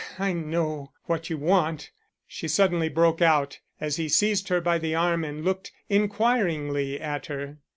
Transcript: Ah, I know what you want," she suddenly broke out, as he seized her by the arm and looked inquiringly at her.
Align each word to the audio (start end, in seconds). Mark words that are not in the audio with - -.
Ah, 0.17 0.23
I 0.23 0.33
know 0.33 0.93
what 1.05 1.29
you 1.29 1.37
want," 1.37 1.91
she 2.25 2.47
suddenly 2.47 2.89
broke 2.89 3.21
out, 3.21 3.59
as 3.79 3.97
he 3.97 4.09
seized 4.09 4.47
her 4.47 4.59
by 4.59 4.79
the 4.79 4.95
arm 4.95 5.23
and 5.23 5.45
looked 5.45 5.71
inquiringly 5.89 6.99
at 6.99 7.27
her. 7.27 7.59